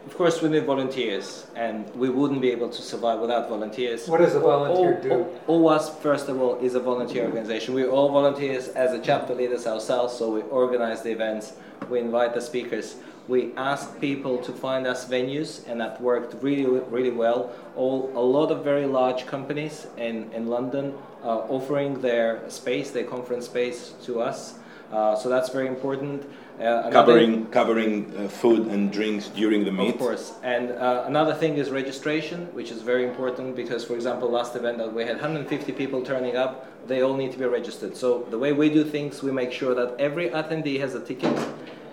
Of 0.05 0.17
course, 0.17 0.41
we 0.41 0.50
need 0.50 0.65
volunteers, 0.65 1.48
and 1.55 1.89
we 1.95 2.10
wouldn't 2.10 2.41
be 2.41 2.51
able 2.51 2.69
to 2.69 2.81
survive 2.81 3.19
without 3.19 3.48
volunteers. 3.48 4.07
What 4.07 4.19
does 4.19 4.36
a 4.36 4.39
volunteer 4.39 4.98
O- 5.00 5.01
do? 5.01 5.12
O- 5.48 5.60
OWASP, 5.60 6.00
first 6.01 6.27
of 6.27 6.41
all, 6.41 6.55
is 6.60 6.75
a 6.75 6.79
volunteer 6.81 7.24
organization. 7.25 7.74
We're 7.74 7.89
all 7.89 8.10
volunteers 8.10 8.67
as 8.69 8.91
a 8.91 9.00
chapter 9.00 9.33
leaders 9.33 9.65
ourselves, 9.65 10.13
so 10.13 10.29
we 10.29 10.41
organize 10.41 11.01
the 11.03 11.12
events, 11.12 11.53
we 11.89 12.00
invite 12.00 12.33
the 12.33 12.41
speakers, 12.41 12.98
we 13.29 13.53
ask 13.55 13.98
people 14.01 14.38
to 14.39 14.51
find 14.51 14.86
us 14.86 15.07
venues, 15.07 15.65
and 15.69 15.79
that 15.79 16.01
worked 16.01 16.36
really, 16.43 16.65
really 16.65 17.12
well. 17.12 17.51
All, 17.77 18.12
a 18.13 18.19
lot 18.19 18.51
of 18.51 18.62
very 18.63 18.86
large 18.86 19.25
companies 19.25 19.88
in, 19.95 20.29
in 20.33 20.48
London 20.48 20.93
uh, 21.24 21.48
offering 21.48 22.01
their 22.01 22.41
space, 22.50 22.91
their 22.91 23.05
conference 23.05 23.45
space 23.45 23.93
to 24.03 24.19
us. 24.22 24.55
Uh, 24.91 25.15
so 25.15 25.29
that's 25.29 25.50
very 25.50 25.67
important. 25.67 26.24
Uh, 26.60 26.89
Covering 26.91 27.48
covering 27.48 28.13
uh, 28.15 28.27
food 28.27 28.67
and 28.67 28.91
drinks 28.91 29.27
during 29.29 29.65
the 29.65 29.72
meet. 29.72 29.95
Of 29.95 30.00
course. 30.00 30.33
And 30.43 30.72
uh, 30.72 31.03
another 31.07 31.33
thing 31.33 31.57
is 31.57 31.72
registration, 31.72 32.45
which 32.53 32.69
is 32.69 32.83
very 32.83 33.05
important 33.05 33.55
because, 33.55 33.83
for 33.83 33.95
example, 33.95 34.29
last 34.29 34.55
event 34.55 34.77
that 34.77 34.93
we 34.93 35.03
had 35.03 35.15
150 35.15 35.72
people 35.72 36.03
turning 36.03 36.36
up, 36.38 36.67
they 36.88 37.01
all 37.01 37.15
need 37.15 37.31
to 37.31 37.39
be 37.39 37.45
registered. 37.45 37.98
So 37.98 38.27
the 38.29 38.38
way 38.38 38.53
we 38.53 38.69
do 38.69 38.83
things, 38.83 39.24
we 39.24 39.31
make 39.31 39.51
sure 39.51 39.74
that 39.74 39.95
every 40.00 40.29
attendee 40.29 40.79
has 40.79 40.93
a 40.93 41.00
ticket 41.00 41.36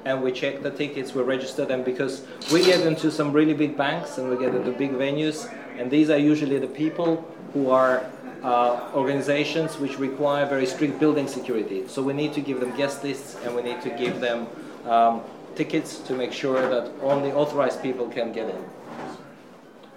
and 0.05 0.23
we 0.23 0.33
check 0.33 0.63
the 0.63 0.71
tickets, 0.71 1.15
we 1.15 1.23
register 1.23 1.65
them 1.65 1.83
because 1.83 2.23
we 2.53 2.65
get 2.65 2.87
into 2.87 3.11
some 3.11 3.33
really 3.33 3.55
big 3.55 3.77
banks 3.77 4.19
and 4.19 4.31
we 4.31 4.37
get 4.37 4.55
into 4.55 4.73
big 4.73 4.93
venues, 4.93 5.53
and 5.79 5.91
these 5.91 6.11
are 6.11 6.19
usually 6.19 6.59
the 6.59 6.67
people 6.67 7.25
who 7.53 7.71
are 7.71 8.05
uh, 8.43 8.91
organizations 8.95 9.79
which 9.79 9.99
require 9.99 10.47
very 10.47 10.67
strict 10.67 10.99
building 10.99 11.27
security. 11.27 11.87
So 11.89 12.03
we 12.03 12.13
need 12.13 12.33
to 12.35 12.41
give 12.41 12.61
them 12.61 12.75
guest 12.77 13.05
lists 13.05 13.37
and 13.45 13.55
we 13.55 13.63
need 13.63 13.81
to 13.83 13.91
give 13.91 14.21
them 14.21 14.47
um, 14.87 15.23
tickets 15.55 15.99
to 16.01 16.15
make 16.15 16.33
sure 16.33 16.69
that 16.69 16.91
only 17.03 17.33
authorized 17.33 17.83
people 17.83 18.09
can 18.09 18.33
get 18.33 18.49
in. 18.49 18.65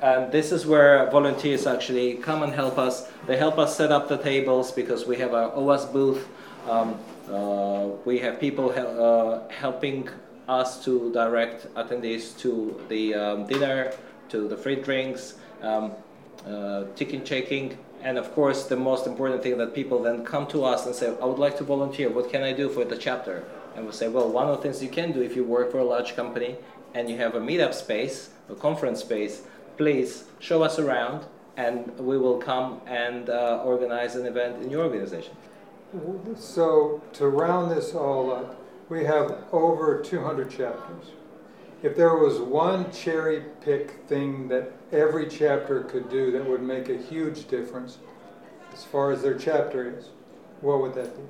And 0.01 0.31
this 0.31 0.51
is 0.51 0.65
where 0.65 1.09
volunteers 1.11 1.65
actually 1.65 2.15
come 2.15 2.43
and 2.43 2.53
help 2.53 2.77
us. 2.77 3.09
They 3.25 3.37
help 3.37 3.57
us 3.57 3.77
set 3.77 3.91
up 3.91 4.09
the 4.09 4.17
tables 4.17 4.71
because 4.71 5.05
we 5.05 5.15
have 5.17 5.33
our 5.33 5.49
OWAS 5.51 5.93
booth. 5.93 6.27
Um, 6.69 6.99
uh, 7.31 7.87
we 8.03 8.19
have 8.19 8.39
people 8.39 8.69
uh, 8.71 9.47
helping 9.49 10.09
us 10.49 10.83
to 10.83 11.11
direct 11.13 11.73
attendees 11.75 12.37
to 12.39 12.79
the 12.89 13.13
um, 13.13 13.47
dinner, 13.47 13.93
to 14.27 14.47
the 14.49 14.57
free 14.57 14.75
drinks, 14.75 15.35
um, 15.61 15.93
uh, 16.45 16.83
ticket 16.95 17.25
checking, 17.25 17.77
and 18.03 18.17
of 18.17 18.33
course, 18.33 18.65
the 18.65 18.75
most 18.75 19.07
important 19.07 19.41
thing 19.41 19.57
that 19.57 19.73
people 19.73 20.03
then 20.03 20.25
come 20.25 20.45
to 20.47 20.65
us 20.65 20.85
and 20.85 20.93
say, 20.93 21.15
I 21.21 21.25
would 21.25 21.39
like 21.39 21.57
to 21.57 21.63
volunteer. 21.63 22.09
What 22.09 22.29
can 22.29 22.43
I 22.43 22.51
do 22.51 22.67
for 22.67 22.83
the 22.83 22.97
chapter? 22.97 23.45
And 23.75 23.85
we 23.85 23.93
say, 23.93 24.09
well, 24.09 24.29
one 24.29 24.49
of 24.49 24.57
the 24.57 24.61
things 24.61 24.83
you 24.83 24.89
can 24.89 25.13
do 25.13 25.21
if 25.21 25.35
you 25.35 25.43
work 25.45 25.71
for 25.71 25.79
a 25.79 25.85
large 25.85 26.15
company 26.15 26.57
and 26.93 27.09
you 27.09 27.17
have 27.17 27.35
a 27.35 27.39
meetup 27.39 27.73
space, 27.73 28.29
a 28.49 28.55
conference 28.55 28.99
space, 28.99 29.43
please 29.77 30.25
show 30.39 30.63
us 30.63 30.79
around 30.79 31.25
and 31.55 31.97
we 31.97 32.17
will 32.17 32.37
come 32.37 32.81
and 32.85 33.29
uh, 33.29 33.61
organize 33.63 34.15
an 34.15 34.25
event 34.25 34.61
in 34.61 34.69
your 34.69 34.83
organization. 34.83 35.35
So 36.35 37.01
to 37.13 37.27
round 37.27 37.71
this 37.71 37.93
all 37.93 38.31
up, 38.31 38.59
we 38.89 39.05
have 39.05 39.45
over 39.51 40.01
200 40.01 40.49
chapters. 40.49 41.05
If 41.83 41.97
there 41.97 42.15
was 42.15 42.39
one 42.39 42.91
cherry 42.93 43.43
pick 43.59 43.91
thing 44.07 44.47
that 44.47 44.71
every 44.93 45.27
chapter 45.27 45.81
could 45.83 46.09
do 46.09 46.31
that 46.31 46.47
would 46.47 46.63
make 46.63 46.87
a 46.87 46.95
huge 46.95 47.49
difference 47.49 47.97
as 48.71 48.85
far 48.85 49.11
as 49.11 49.21
their 49.21 49.37
chapter 49.37 49.93
is, 49.97 50.05
what 50.61 50.81
would 50.81 50.93
that 50.95 51.15
be? 51.17 51.23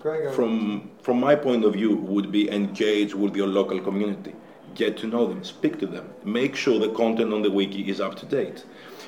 Greg, 0.00 0.34
From 0.34 0.90
from 1.02 1.20
my 1.20 1.34
point 1.34 1.66
of 1.66 1.74
view, 1.74 1.96
would 1.96 2.32
be 2.32 2.50
engage 2.50 3.14
with 3.14 3.36
your 3.36 3.46
local 3.46 3.78
community, 3.78 4.34
get 4.74 4.96
to 4.98 5.06
know 5.06 5.26
them, 5.26 5.44
speak 5.44 5.78
to 5.80 5.86
them, 5.86 6.08
make 6.24 6.56
sure 6.56 6.78
the 6.78 6.92
content 6.94 7.34
on 7.34 7.42
the 7.42 7.50
wiki 7.50 7.88
is 7.90 8.00
up 8.00 8.14
to 8.16 8.26
date, 8.26 8.64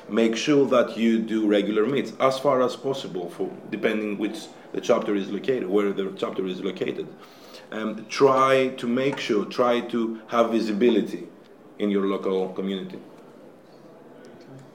make 0.09 0.35
sure 0.35 0.65
that 0.67 0.95
you 0.95 1.19
do 1.19 1.47
regular 1.47 1.87
meets 1.87 2.13
as 2.19 2.37
far 2.37 2.61
as 2.61 2.75
possible 2.75 3.29
for 3.31 3.49
depending 3.71 4.19
which 4.19 4.45
the 4.73 4.81
chapter 4.81 5.15
is 5.15 5.29
located, 5.31 5.67
where 5.67 5.91
the 5.91 6.13
chapter 6.17 6.45
is 6.45 6.61
located. 6.61 7.07
Um, 7.71 8.05
try 8.07 8.69
to 8.77 8.87
make 8.87 9.19
sure, 9.19 9.45
try 9.45 9.81
to 9.81 10.21
have 10.27 10.51
visibility 10.51 11.27
in 11.79 11.89
your 11.89 12.05
local 12.07 12.49
community. 12.49 12.99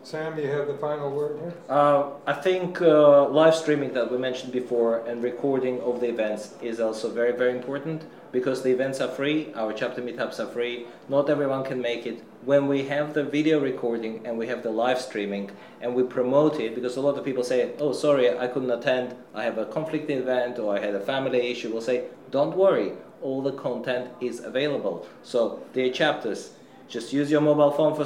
Sam, 0.05 0.37
you 0.37 0.49
have 0.49 0.67
the 0.67 0.75
final 0.75 1.11
word 1.11 1.39
here? 1.39 1.55
Uh, 1.69 2.11
I 2.27 2.33
think 2.33 2.83
uh, 2.83 3.29
live 3.29 3.55
streaming 3.55 3.95
that 3.95 4.11
we 4.11 4.19
mentioned 4.19 4.53
before 4.53 4.99
and 5.07 5.23
recording 5.23 5.81
of 5.81 6.01
the 6.01 6.09
events 6.09 6.55
is 6.61 6.81
also 6.81 7.09
very, 7.09 7.33
very 7.33 7.53
important 7.53 8.05
because 8.33 8.63
the 8.63 8.71
events 8.71 9.01
are 9.01 9.09
free, 9.09 9.53
our 9.55 9.73
chapter 9.73 10.03
meetups 10.03 10.41
are 10.41 10.49
free, 10.49 10.87
not 11.09 11.31
everyone 11.31 11.63
can 11.63 11.81
make 11.81 12.05
it. 12.05 12.23
When 12.45 12.67
we 12.67 12.83
have 12.89 13.15
the 13.15 13.23
video 13.23 13.61
recording 13.61 14.27
and 14.27 14.37
we 14.37 14.49
have 14.49 14.65
the 14.65 14.71
live 14.71 15.01
streaming 15.01 15.51
and 15.81 15.95
we 15.95 16.03
promote 16.03 16.59
it, 16.59 16.75
because 16.75 16.97
a 16.97 17.01
lot 17.01 17.17
of 17.17 17.25
people 17.25 17.45
say, 17.45 17.71
Oh, 17.79 17.93
sorry, 17.93 18.37
I 18.37 18.49
couldn't 18.49 18.71
attend, 18.71 19.15
I 19.35 19.45
have 19.45 19.57
a 19.57 19.67
conflict 19.67 20.11
event 20.11 20.59
or 20.59 20.77
I 20.77 20.81
had 20.81 20.97
a 20.97 21.01
family 21.01 21.51
issue, 21.51 21.71
we'll 21.73 21.81
say, 21.81 22.07
Don't 22.33 22.57
worry, 22.57 22.93
all 23.21 23.43
the 23.43 23.53
content 23.53 24.11
is 24.21 24.41
available. 24.41 25.07
So, 25.23 25.63
dear 25.75 25.93
chapters, 25.93 26.53
just 26.89 27.13
use 27.13 27.31
your 27.31 27.43
mobile 27.43 27.71
phone 27.71 27.95
for, 27.95 28.05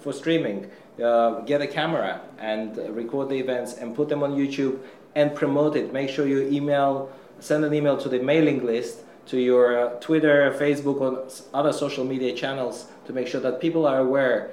for 0.00 0.12
streaming. 0.12 0.70
Uh, 1.02 1.40
get 1.40 1.60
a 1.60 1.66
camera 1.66 2.22
and 2.38 2.76
record 2.96 3.28
the 3.28 3.38
events 3.38 3.74
and 3.74 3.94
put 3.94 4.08
them 4.08 4.22
on 4.22 4.32
YouTube 4.32 4.80
and 5.14 5.34
promote 5.34 5.76
it. 5.76 5.92
Make 5.92 6.08
sure 6.08 6.26
you 6.26 6.48
email, 6.48 7.10
send 7.38 7.64
an 7.64 7.74
email 7.74 7.98
to 7.98 8.08
the 8.08 8.18
mailing 8.18 8.64
list, 8.64 9.00
to 9.26 9.38
your 9.38 9.78
uh, 9.78 9.90
Twitter, 10.00 10.54
Facebook, 10.58 11.00
or 11.00 11.28
other 11.52 11.72
social 11.72 12.04
media 12.04 12.34
channels 12.34 12.86
to 13.06 13.12
make 13.12 13.26
sure 13.26 13.40
that 13.40 13.60
people 13.60 13.86
are 13.86 13.98
aware. 13.98 14.50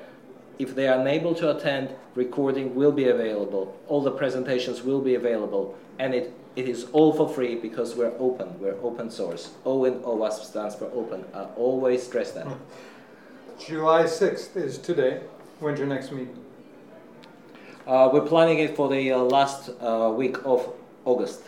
If 0.60 0.76
they 0.76 0.88
are 0.88 1.00
unable 1.00 1.34
to 1.36 1.56
attend, 1.56 1.96
recording 2.16 2.76
will 2.76 2.92
be 2.92 3.08
available. 3.08 3.78
All 3.88 4.02
the 4.02 4.12
presentations 4.12 4.82
will 4.82 5.02
be 5.02 5.16
available, 5.16 5.78
and 6.00 6.14
it, 6.14 6.34
it 6.56 6.70
is 6.70 6.86
all 6.92 7.14
for 7.14 7.28
free 7.28 7.56
because 7.56 7.96
we're 7.96 8.14
open. 8.20 8.60
We're 8.60 8.80
open 8.82 9.10
source. 9.10 9.52
O 9.66 9.86
in 9.86 9.96
OWASP 10.02 10.44
stands 10.44 10.76
for 10.76 10.86
open. 10.94 11.26
I 11.34 11.46
always 11.56 12.04
stress 12.04 12.32
that. 12.32 12.48
July 13.60 14.04
6th 14.04 14.56
is 14.56 14.78
today. 14.78 15.22
When's 15.60 15.80
your 15.80 15.88
next 15.88 16.12
meeting? 16.12 16.38
Uh, 17.88 18.10
we're 18.14 18.26
planning 18.26 18.60
it 18.60 18.76
for 18.76 18.88
the 18.88 19.12
uh, 19.12 19.18
last 19.18 19.70
uh, 19.82 20.14
week 20.16 20.38
of 20.46 20.74
August. 21.06 21.42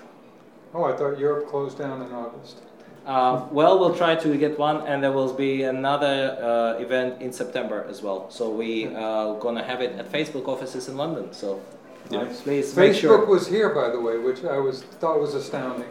Oh, 0.73 0.83
I 0.83 0.95
thought 0.97 1.17
Europe 1.17 1.47
closed 1.47 1.77
down 1.77 2.01
in 2.01 2.11
August. 2.11 2.61
Uh, 3.05 3.45
well, 3.51 3.79
we'll 3.79 3.95
try 3.95 4.15
to 4.15 4.35
get 4.35 4.57
one, 4.57 4.85
and 4.87 5.03
there 5.03 5.11
will 5.11 5.31
be 5.31 5.63
another 5.63 6.37
uh, 6.41 6.81
event 6.81 7.21
in 7.21 7.31
September 7.31 7.85
as 7.87 8.01
well. 8.01 8.29
So 8.31 8.49
we 8.49 8.87
are 8.87 9.39
gonna 9.39 9.63
have 9.63 9.81
it 9.81 9.97
at 9.99 10.11
Facebook 10.11 10.47
offices 10.47 10.89
in 10.89 10.97
London. 10.97 11.31
So 11.31 11.61
Yeah. 12.09 12.25
please 12.43 12.75
make 12.75 12.91
Facebook 12.93 12.99
sure. 12.99 13.25
was 13.25 13.47
here, 13.47 13.69
by 13.73 13.89
the 13.89 13.99
way, 13.99 14.17
which 14.17 14.43
I 14.43 14.57
was 14.57 14.83
thought 14.83 15.19
was 15.19 15.33
astounding. 15.33 15.89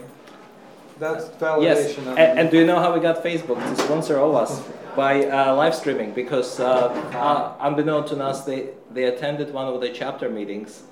That's 0.99 1.25
Yes, 1.25 1.95
validation. 1.95 2.07
and, 2.07 2.19
of 2.19 2.39
and 2.39 2.51
do 2.51 2.59
you 2.59 2.67
know 2.67 2.79
how 2.79 2.95
we 2.95 3.01
got 3.01 3.23
Facebook 3.25 3.59
to 3.59 3.83
sponsor 3.83 4.19
all 4.19 4.37
of 4.37 4.49
us 4.49 4.63
By 4.97 5.27
uh, 5.27 5.57
live 5.57 5.75
streaming, 5.75 6.13
because 6.13 6.61
uh, 6.61 6.87
uh, 7.15 7.57
unbeknown 7.59 8.07
to 8.11 8.25
us, 8.25 8.45
they, 8.45 8.69
they 8.93 9.05
attended 9.05 9.53
one 9.53 9.67
of 9.67 9.81
the 9.81 9.89
chapter 9.89 10.31
meetings, 10.31 10.85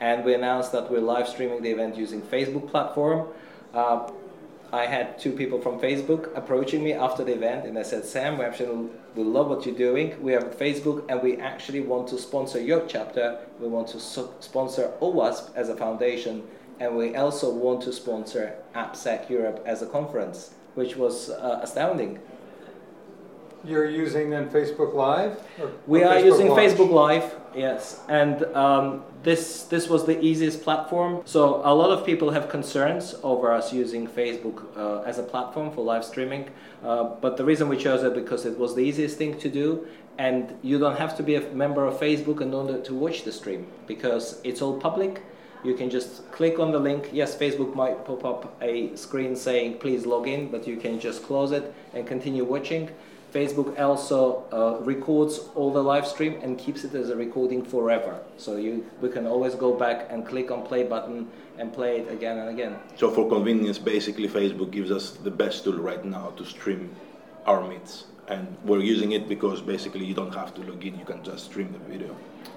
and 0.00 0.24
we 0.24 0.32
announced 0.32 0.72
that 0.72 0.90
we're 0.90 1.00
live 1.00 1.28
streaming 1.28 1.60
the 1.60 1.68
event 1.70 1.94
using 1.94 2.22
Facebook 2.22 2.70
platform. 2.70 3.28
Uh, 3.74 4.10
I 4.72 4.86
had 4.86 5.18
two 5.18 5.32
people 5.32 5.60
from 5.60 5.80
Facebook 5.80 6.36
approaching 6.36 6.84
me 6.84 6.92
after 6.92 7.24
the 7.24 7.32
event, 7.32 7.66
and 7.66 7.76
they 7.76 7.82
said, 7.82 8.04
Sam, 8.04 8.38
we 8.38 8.44
actually 8.44 8.88
we 9.16 9.24
love 9.24 9.48
what 9.48 9.66
you're 9.66 9.74
doing. 9.74 10.20
We 10.22 10.32
have 10.32 10.56
Facebook, 10.56 11.04
and 11.08 11.20
we 11.20 11.38
actually 11.38 11.80
want 11.80 12.06
to 12.08 12.18
sponsor 12.18 12.60
your 12.60 12.86
chapter. 12.86 13.40
We 13.58 13.66
want 13.66 13.88
to 13.88 13.98
so- 13.98 14.32
sponsor 14.38 14.92
OWASP 15.00 15.56
as 15.56 15.68
a 15.68 15.76
foundation, 15.76 16.46
and 16.78 16.96
we 16.96 17.16
also 17.16 17.52
want 17.52 17.82
to 17.82 17.92
sponsor 17.92 18.54
AppSec 18.76 19.28
Europe 19.28 19.60
as 19.66 19.82
a 19.82 19.86
conference, 19.86 20.54
which 20.76 20.94
was 20.96 21.30
uh, 21.30 21.58
astounding. 21.62 22.20
You're 23.64 23.88
using 23.88 24.30
then 24.30 24.48
Facebook 24.48 24.94
Live? 24.94 25.38
or- 25.60 25.70
We 25.86 26.02
or 26.02 26.08
are 26.08 26.14
Facebook 26.16 26.24
using 26.24 26.48
Watch? 26.48 26.58
Facebook 26.60 26.90
Live, 26.90 27.34
yes, 27.54 28.00
and 28.08 28.44
um, 28.56 29.02
this 29.22 29.64
this 29.64 29.88
was 29.88 30.06
the 30.06 30.18
easiest 30.20 30.62
platform. 30.62 31.20
So 31.26 31.60
a 31.64 31.74
lot 31.74 31.90
of 31.90 32.06
people 32.06 32.30
have 32.30 32.48
concerns 32.48 33.14
over 33.22 33.52
us 33.52 33.72
using 33.72 34.06
Facebook 34.06 34.64
uh, 34.76 35.02
as 35.10 35.18
a 35.18 35.22
platform 35.22 35.70
for 35.72 35.84
live 35.84 36.04
streaming, 36.04 36.48
uh, 36.82 37.04
but 37.20 37.36
the 37.36 37.44
reason 37.44 37.68
we 37.68 37.76
chose 37.76 38.02
it 38.02 38.14
because 38.14 38.46
it 38.46 38.58
was 38.58 38.74
the 38.74 38.80
easiest 38.82 39.18
thing 39.18 39.38
to 39.40 39.48
do, 39.50 39.86
and 40.18 40.54
you 40.62 40.78
don't 40.78 40.96
have 40.96 41.14
to 41.18 41.22
be 41.22 41.34
a 41.34 41.42
member 41.52 41.84
of 41.86 42.00
Facebook 42.00 42.40
in 42.40 42.54
order 42.54 42.80
to 42.80 42.94
watch 42.94 43.24
the 43.24 43.32
stream 43.32 43.66
because 43.86 44.40
it's 44.42 44.62
all 44.62 44.78
public. 44.80 45.22
You 45.62 45.74
can 45.74 45.90
just 45.90 46.30
click 46.32 46.58
on 46.58 46.72
the 46.72 46.78
link. 46.78 47.10
Yes, 47.12 47.36
Facebook 47.36 47.74
might 47.74 48.06
pop 48.06 48.24
up 48.24 48.56
a 48.62 48.96
screen 48.96 49.36
saying 49.36 49.76
please 49.78 50.06
log 50.06 50.26
in, 50.26 50.50
but 50.50 50.66
you 50.66 50.78
can 50.78 50.98
just 50.98 51.22
close 51.22 51.52
it 51.52 51.74
and 51.92 52.06
continue 52.06 52.44
watching. 52.44 52.88
Facebook 53.32 53.78
also 53.78 54.44
uh, 54.52 54.82
records 54.84 55.40
all 55.54 55.72
the 55.72 55.82
live 55.82 56.06
stream 56.06 56.38
and 56.42 56.58
keeps 56.58 56.84
it 56.84 56.94
as 56.94 57.10
a 57.10 57.16
recording 57.16 57.64
forever. 57.64 58.18
So 58.36 58.56
you 58.56 58.84
we 59.00 59.08
can 59.08 59.26
always 59.26 59.54
go 59.54 59.72
back 59.72 60.08
and 60.10 60.26
click 60.26 60.50
on 60.50 60.62
play 60.62 60.82
button 60.84 61.28
and 61.58 61.72
play 61.72 62.00
it 62.00 62.10
again 62.10 62.38
and 62.38 62.48
again. 62.48 62.76
So 62.96 63.10
for 63.10 63.28
convenience, 63.28 63.78
basically 63.78 64.28
Facebook 64.28 64.70
gives 64.70 64.90
us 64.90 65.10
the 65.10 65.30
best 65.30 65.64
tool 65.64 65.78
right 65.78 66.04
now 66.04 66.32
to 66.36 66.44
stream 66.44 66.90
our 67.46 67.66
meets. 67.66 68.06
And 68.28 68.56
we're 68.64 68.80
using 68.80 69.12
it 69.12 69.28
because 69.28 69.60
basically 69.60 70.04
you 70.04 70.14
don't 70.14 70.34
have 70.34 70.54
to 70.54 70.60
log 70.62 70.84
in, 70.84 70.98
you 70.98 71.04
can 71.04 71.22
just 71.24 71.46
stream 71.46 71.72
the 71.72 71.80
video. 71.92 72.16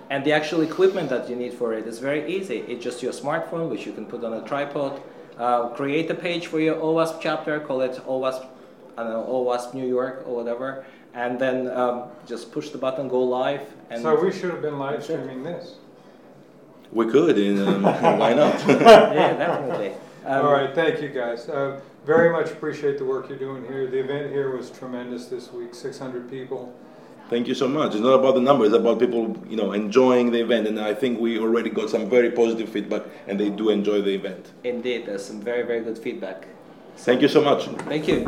And 0.09 0.23
the 0.23 0.31
actual 0.31 0.61
equipment 0.61 1.09
that 1.09 1.29
you 1.29 1.35
need 1.35 1.53
for 1.53 1.73
it 1.73 1.87
is 1.87 1.99
very 1.99 2.31
easy. 2.31 2.59
It's 2.67 2.83
just 2.83 3.01
your 3.01 3.11
smartphone, 3.11 3.69
which 3.69 3.85
you 3.85 3.93
can 3.93 4.05
put 4.05 4.23
on 4.23 4.33
a 4.33 4.43
tripod. 4.47 5.01
Uh, 5.37 5.69
create 5.69 6.11
a 6.11 6.13
page 6.13 6.45
for 6.45 6.59
your 6.59 6.75
OWASP 6.75 7.19
chapter, 7.19 7.59
call 7.59 7.81
it 7.81 7.95
OWASP, 8.05 8.45
I 8.97 9.03
don't 9.03 9.11
know, 9.11 9.25
OWASP 9.27 9.73
New 9.73 9.87
York 9.87 10.23
or 10.27 10.35
whatever, 10.35 10.85
and 11.13 11.39
then 11.39 11.67
um, 11.71 12.09
just 12.27 12.51
push 12.51 12.69
the 12.69 12.77
button, 12.77 13.07
go 13.07 13.23
live. 13.23 13.61
And 13.89 14.01
So 14.01 14.23
we 14.23 14.31
should 14.31 14.51
have 14.51 14.61
been 14.61 14.79
live 14.79 15.03
streaming 15.03 15.43
this. 15.43 15.75
We 16.91 17.09
could, 17.09 17.37
and 17.37 17.59
um, 17.59 17.81
why 18.19 18.33
not? 18.33 18.59
yeah, 18.67 19.33
definitely. 19.33 19.93
Um, 20.25 20.45
All 20.45 20.53
right, 20.53 20.73
thank 20.75 21.01
you 21.01 21.09
guys. 21.09 21.49
Uh, 21.49 21.81
very 22.05 22.31
much 22.31 22.51
appreciate 22.51 22.97
the 22.97 23.05
work 23.05 23.29
you're 23.29 23.37
doing 23.37 23.65
here. 23.65 23.87
The 23.87 23.99
event 23.99 24.31
here 24.31 24.55
was 24.55 24.69
tremendous 24.69 25.25
this 25.27 25.51
week, 25.51 25.73
600 25.73 26.29
people. 26.29 26.73
Thank 27.29 27.47
you 27.47 27.55
so 27.55 27.67
much. 27.67 27.93
It's 27.93 28.01
not 28.01 28.19
about 28.19 28.35
the 28.35 28.41
number; 28.41 28.65
it's 28.65 28.75
about 28.75 28.99
people, 28.99 29.35
you 29.47 29.55
know, 29.55 29.71
enjoying 29.71 30.31
the 30.31 30.39
event. 30.41 30.67
And 30.67 30.79
I 30.79 30.93
think 30.93 31.19
we 31.19 31.39
already 31.39 31.69
got 31.69 31.89
some 31.89 32.09
very 32.09 32.29
positive 32.29 32.69
feedback, 32.69 33.03
and 33.27 33.39
they 33.39 33.49
do 33.49 33.69
enjoy 33.69 34.01
the 34.01 34.13
event. 34.13 34.51
Indeed, 34.63 35.05
there's 35.07 35.25
some 35.25 35.41
very, 35.41 35.63
very 35.63 35.81
good 35.81 35.97
feedback. 35.97 36.47
Thank 36.97 37.21
you 37.21 37.27
so 37.27 37.41
much. 37.41 37.67
Thank 37.85 38.07
you. 38.07 38.23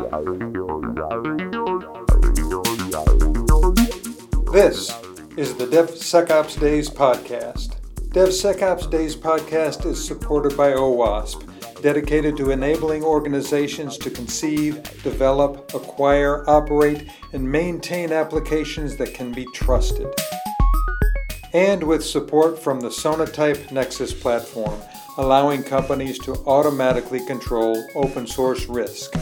This 4.52 4.90
is 5.36 5.54
the 5.54 5.66
DevSecOps 5.66 6.60
Days 6.60 6.90
podcast. 6.90 7.76
DevSecOps 8.10 8.90
Days 8.90 9.16
podcast 9.16 9.86
is 9.86 10.02
supported 10.02 10.56
by 10.56 10.72
OWASP, 10.72 11.82
dedicated 11.82 12.36
to 12.38 12.50
enabling 12.50 13.02
organizations 13.02 13.98
to 13.98 14.10
conceive, 14.10 14.82
develop, 15.02 15.74
acquire, 15.74 16.48
operate, 16.48 17.08
and 17.32 17.50
maintain 17.50 18.12
applications 18.12 18.96
that 18.96 19.14
can 19.14 19.32
be 19.32 19.46
trusted. 19.54 20.08
And 21.52 21.82
with 21.82 22.04
support 22.04 22.58
from 22.58 22.80
the 22.80 22.88
Sonatype 22.88 23.70
Nexus 23.72 24.12
platform, 24.12 24.80
allowing 25.18 25.62
companies 25.62 26.18
to 26.18 26.32
automatically 26.46 27.24
control 27.26 27.82
open 27.94 28.26
source 28.26 28.66
risk. 28.66 29.14